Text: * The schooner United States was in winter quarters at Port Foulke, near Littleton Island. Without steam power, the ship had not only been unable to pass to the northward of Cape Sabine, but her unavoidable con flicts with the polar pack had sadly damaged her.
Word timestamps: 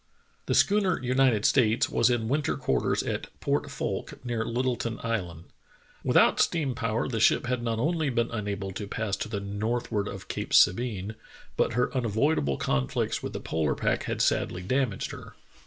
* 0.25 0.45
The 0.47 0.55
schooner 0.55 0.99
United 0.99 1.45
States 1.45 1.87
was 1.87 2.09
in 2.09 2.27
winter 2.27 2.57
quarters 2.57 3.03
at 3.03 3.27
Port 3.39 3.69
Foulke, 3.69 4.13
near 4.25 4.43
Littleton 4.43 4.99
Island. 5.03 5.43
Without 6.03 6.39
steam 6.39 6.73
power, 6.73 7.07
the 7.07 7.19
ship 7.19 7.45
had 7.45 7.61
not 7.61 7.77
only 7.77 8.09
been 8.09 8.31
unable 8.31 8.71
to 8.71 8.87
pass 8.87 9.15
to 9.17 9.29
the 9.29 9.39
northward 9.39 10.07
of 10.07 10.27
Cape 10.27 10.55
Sabine, 10.55 11.13
but 11.55 11.73
her 11.73 11.95
unavoidable 11.95 12.57
con 12.57 12.87
flicts 12.87 13.21
with 13.21 13.33
the 13.33 13.39
polar 13.39 13.75
pack 13.75 14.05
had 14.05 14.23
sadly 14.23 14.63
damaged 14.63 15.11
her. 15.11 15.35